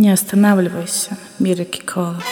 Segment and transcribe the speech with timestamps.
[0.00, 2.22] Не останавливайся, Мира Кикола.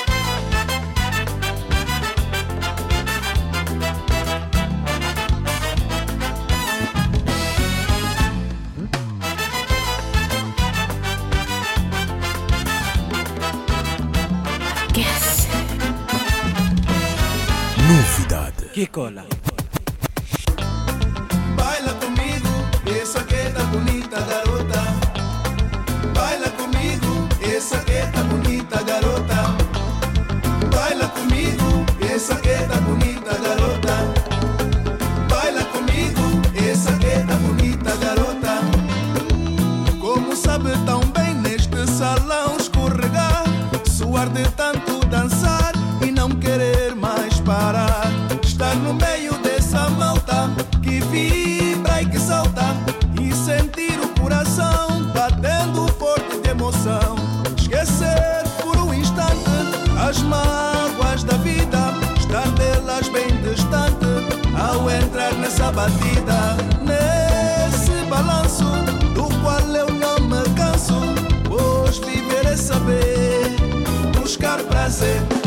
[17.89, 18.73] Novidade.
[18.75, 19.38] Kikola.
[65.79, 68.65] batida nesse balanço
[69.15, 70.99] do qual eu não me canso,
[71.47, 73.57] pois viver é saber
[74.19, 75.38] buscar prazer.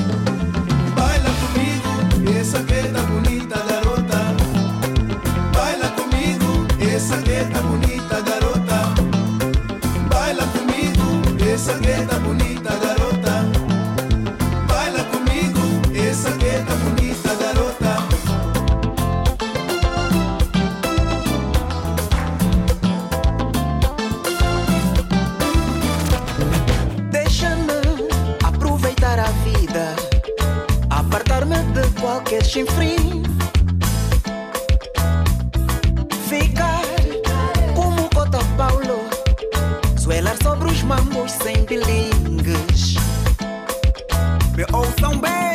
[32.51, 33.23] deixem frio.
[36.27, 36.83] Ficar
[37.73, 39.09] como Cota Paulo,
[39.97, 42.95] suelar sobre os mambos sem bilingues.
[44.55, 45.50] Me ouçam bem.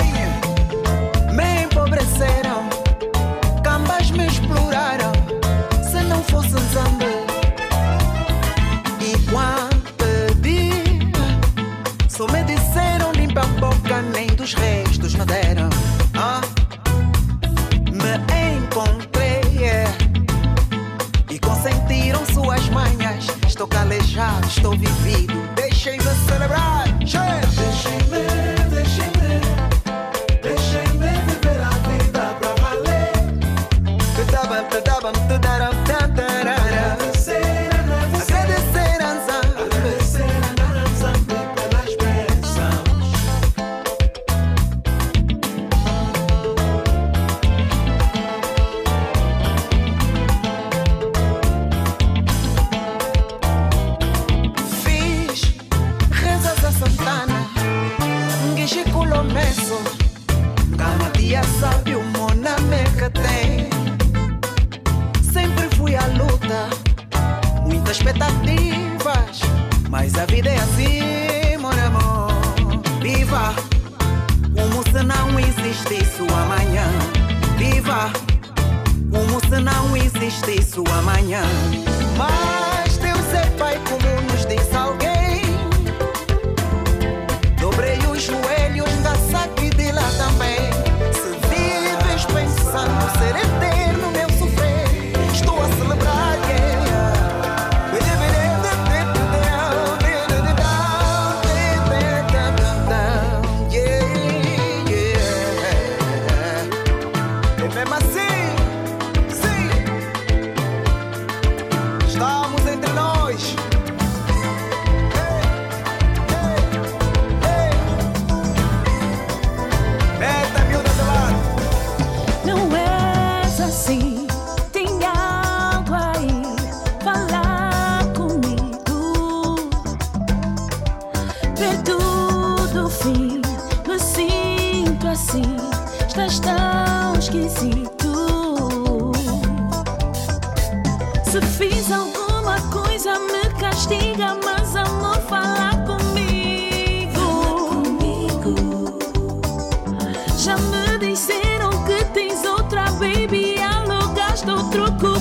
[152.99, 155.16] baby, alugaste outro cu.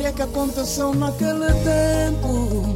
[0.00, 2.74] história que aconteceu naquele tempo.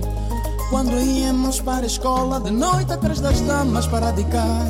[0.69, 4.67] Quando íamos para a escola, de noite atrás das damas para dedicar.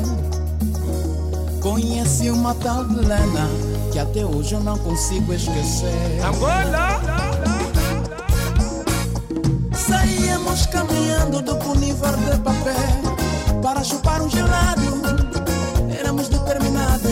[1.61, 3.49] Conheci uma tal Helena
[3.91, 6.21] que até hoje eu não consigo esquecer.
[6.23, 7.01] Angola!
[9.73, 15.01] Saíamos caminhando do Punivar de papel para chupar um gelado.
[15.99, 17.11] Éramos determinados.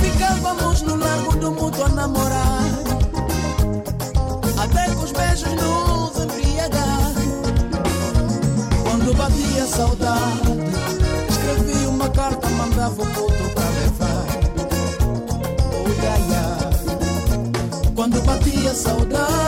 [0.00, 2.31] Ficávamos no largo do mundo a namorar.
[9.72, 10.52] saudade.
[11.30, 14.26] Escrevi uma carta, mandava o outro para levar.
[15.72, 16.70] Oh, yeah, yeah.
[17.94, 19.41] Quando batia saudade.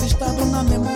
[0.00, 0.91] estado na memória.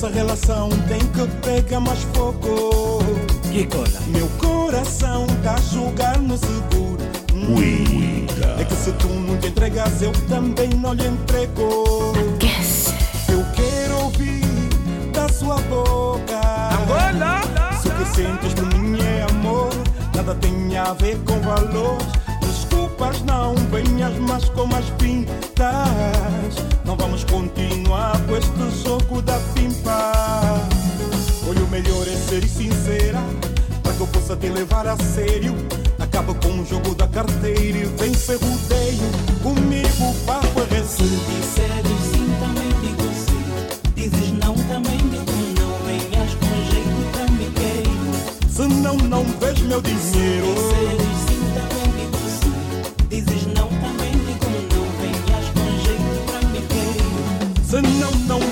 [0.00, 3.00] Essa nossa relação tem que pegar mais fogo.
[3.52, 4.00] Que cola?
[4.06, 7.02] Meu coração tá a jogar no seguro.
[7.34, 8.26] Hum,
[8.58, 12.14] É que se tu não te entregas, eu também não lhe entrego.
[12.34, 12.94] Aquece.
[13.28, 14.40] Eu quero ouvir
[15.12, 16.40] da sua boca.
[16.80, 17.42] Angola!
[17.82, 19.68] Se o que sentes por mim é amor,
[20.16, 21.98] nada tem a ver com valor.
[22.40, 26.79] Desculpas, não venhas mais com as pintas.
[27.00, 30.12] Vamos continuar com este jogo da pimpa.
[31.48, 33.18] Olha, o melhor é ser sincera,
[33.82, 35.56] para que eu possa te levar a sério.
[35.98, 39.00] Acaba com o jogo da carteira e vem ser rodeio.
[39.42, 43.92] Comigo, papo é Se disseres sim, também digo sim.
[43.94, 45.78] Dizes não, também digo não.
[45.86, 48.50] Venhas com jeito trambiqueiro.
[48.50, 51.09] Se não, não vês meu dinheiro.
[57.70, 57.70] Trambiqueiro.
[57.70, 57.80] Se
[58.26, 58.49] não,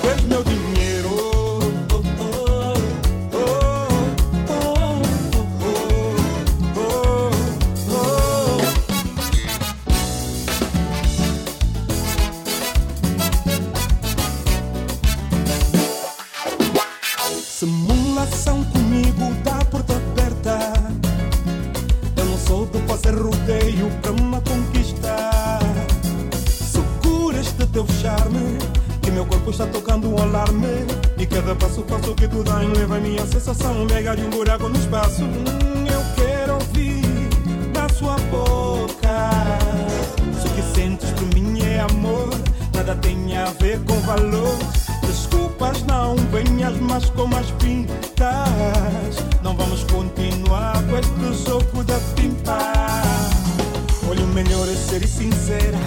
[54.98, 55.78] é ser sincera,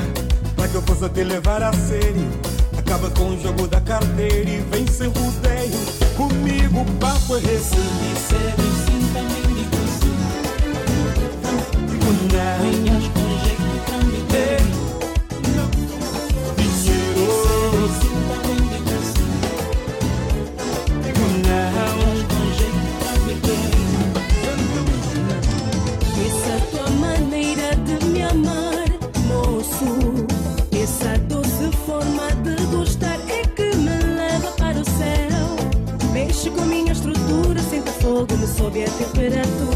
[0.55, 2.29] para que eu possa te levar a sério.
[2.77, 5.79] Acaba com o jogo da carteira e vem sem rodeio.
[6.15, 7.75] Comigo, o papo é Se esse.
[7.75, 9.01] disseres sim,
[38.21, 39.70] fogo, me sobe a temperatura.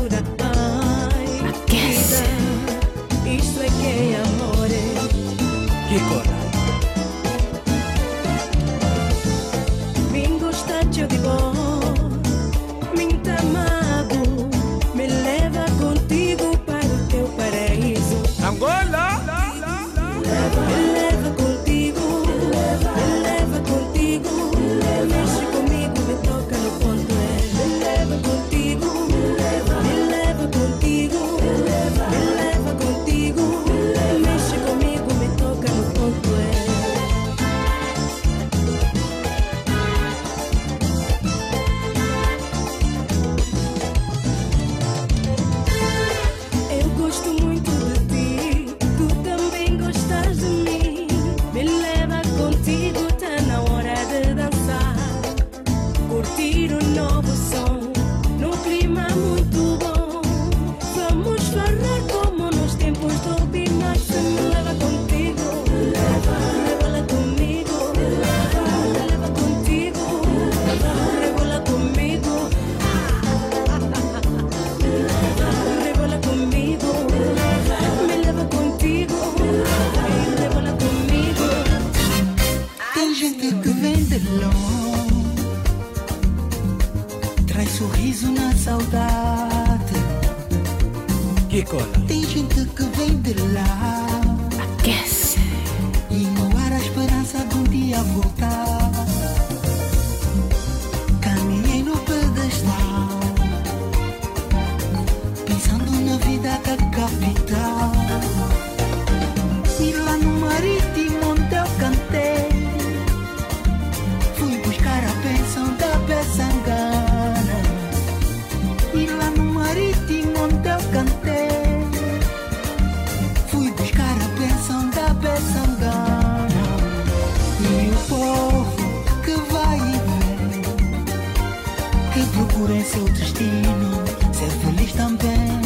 [132.76, 135.62] Em seu destino ser feliz também.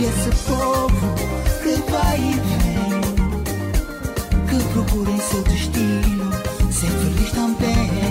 [0.00, 1.14] E esse povo
[1.62, 3.00] que vai e vem,
[4.48, 6.32] que procura em seu destino
[6.72, 8.09] ser feliz também.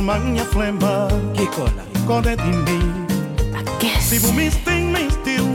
[0.00, 1.84] Mãe a flema, que cola.
[2.06, 3.00] Code di me
[4.00, 5.46] Se bu mi sting mi stil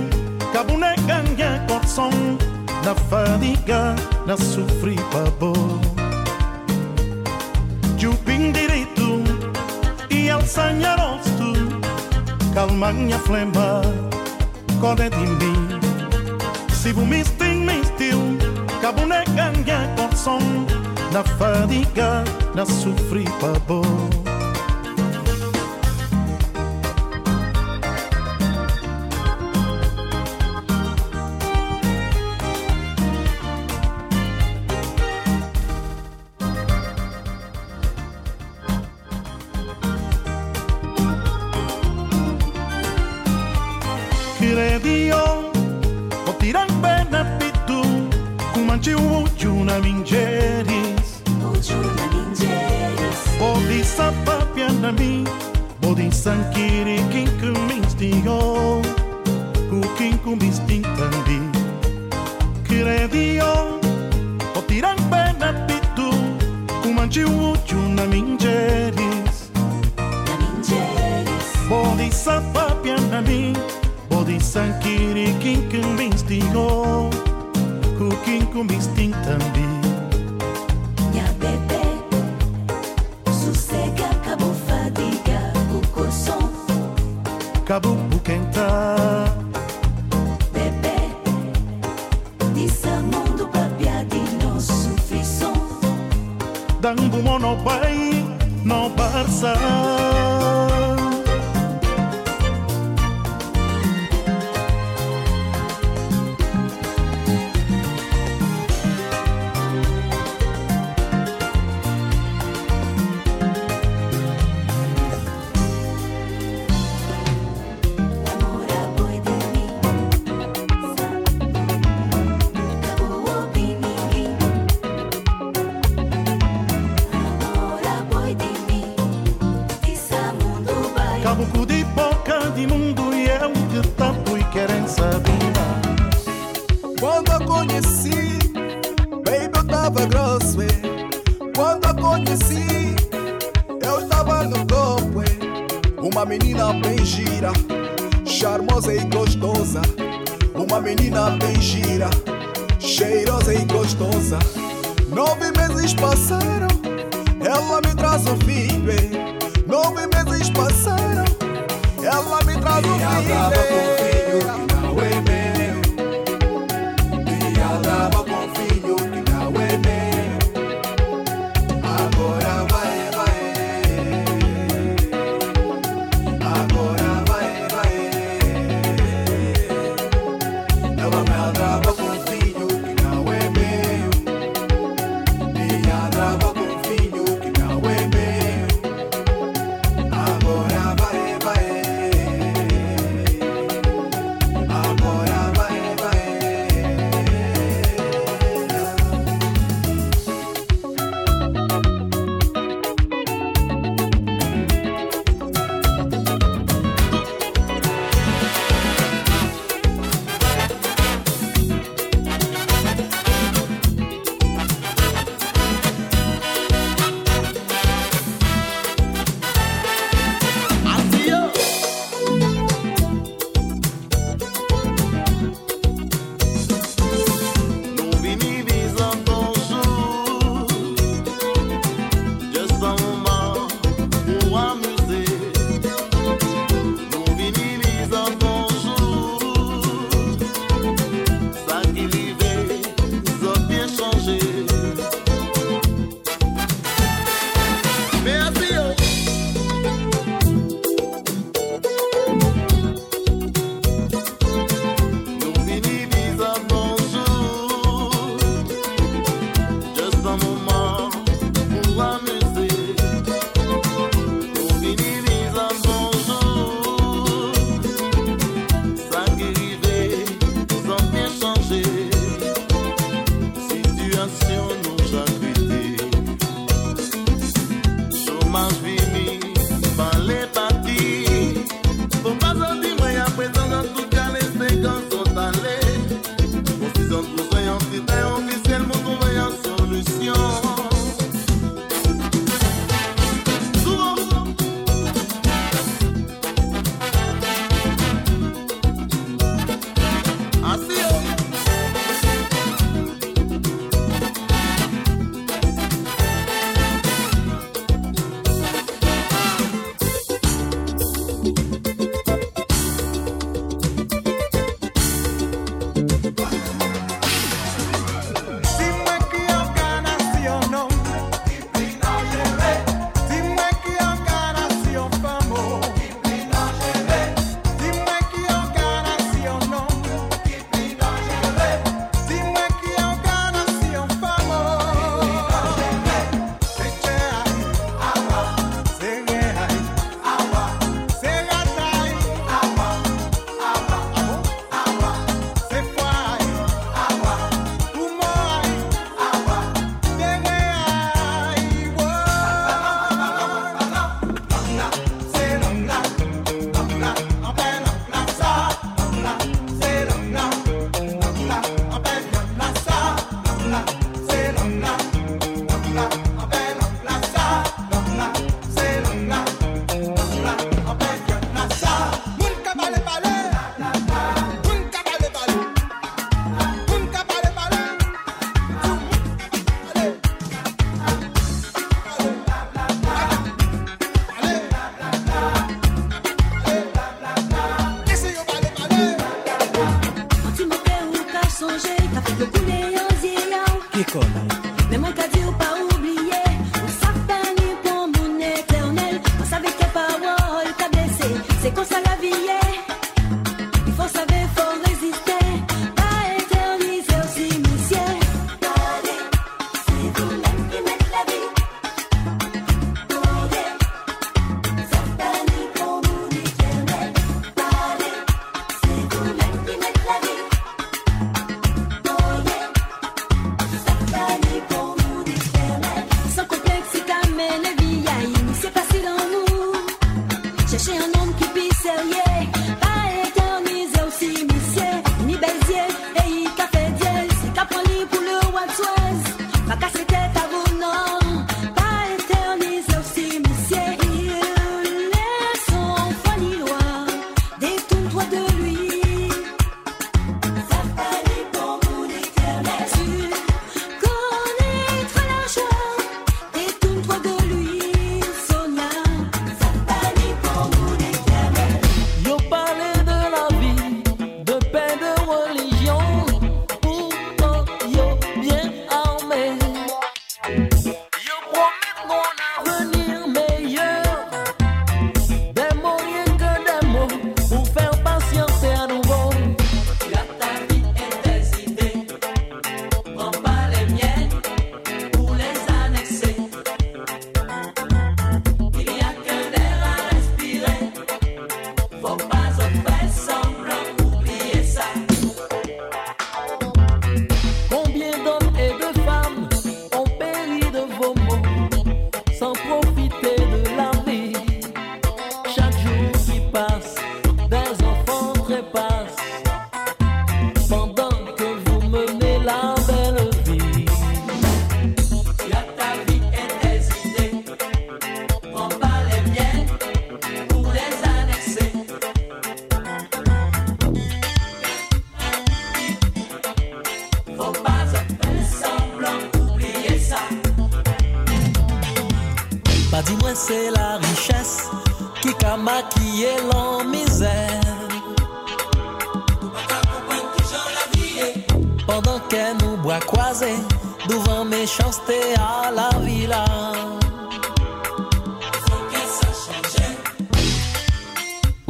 [0.53, 2.37] cabune ganga corson
[2.85, 5.53] na fadiga na sofri pabo
[7.97, 9.23] Jupim direito
[10.09, 11.51] e ao sanhar rosto
[12.53, 13.81] calma minha flema,
[14.79, 15.79] corre de mim.
[16.71, 17.81] Se bu em sting mi
[18.81, 20.65] cabo nega ganga corson
[21.11, 22.23] na fadiga
[22.55, 23.81] na sofri pabo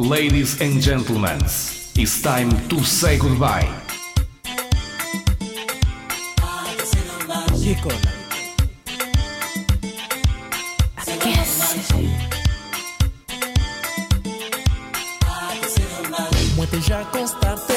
[0.06, 1.40] Ladies and gentlemen,
[1.96, 3.66] it's time to say goodbye.
[16.54, 17.74] Moi déjà constaté,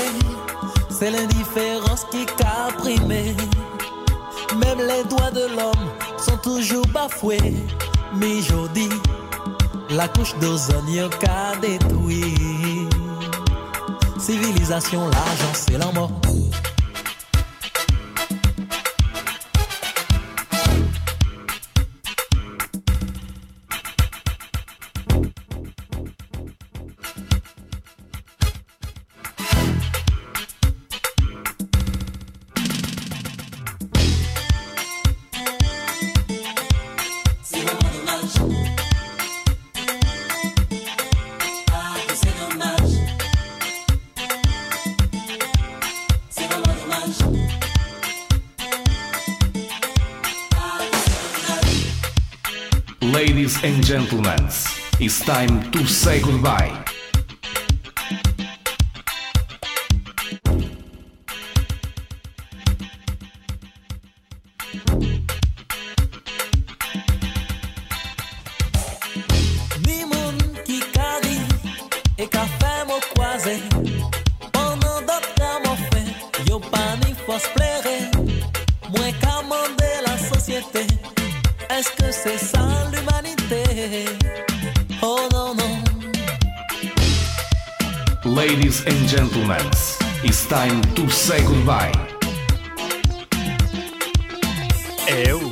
[0.91, 3.33] c'est l'indifférence qui qu'a primé.
[4.59, 5.89] Même les doigts de l'homme
[6.19, 7.55] sont toujours bafoués
[10.19, 12.87] touche d'ozon yon ka détruit.
[14.19, 16.11] Civilisation, l'argent, c'est la mort.
[53.63, 54.39] and gentlemen,
[54.99, 56.88] it's time to say goodbye.
[89.19, 89.65] gentlemen,
[90.23, 91.91] it's time to say goodbye.
[95.07, 95.51] Eu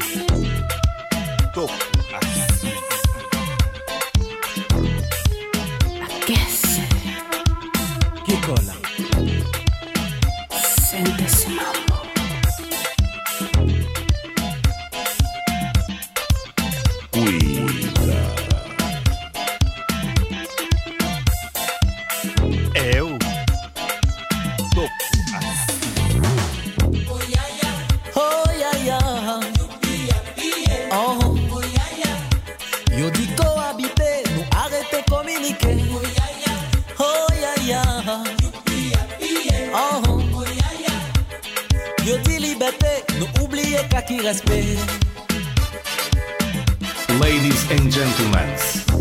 [1.54, 1.68] tô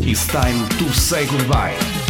[0.08, 2.05] it's time to say goodbye.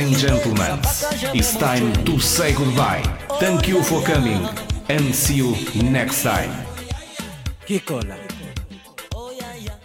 [0.00, 0.78] And gentlemen,
[1.36, 3.02] it's time to say goodbye.
[3.38, 4.40] Thank you for coming
[4.88, 6.50] and see you next time.
[7.66, 8.16] Kikola.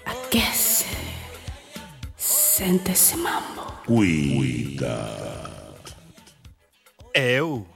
[0.06, 0.86] Aquece.
[2.16, 3.62] Sente esse mambo.
[3.86, 4.96] Cuida.
[7.14, 7.68] Eu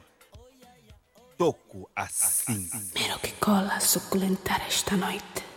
[1.37, 2.69] toco assim.
[2.95, 5.48] Miro que cola suculentar esta noite.